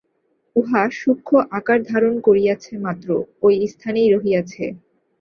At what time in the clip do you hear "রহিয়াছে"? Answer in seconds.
4.09-4.63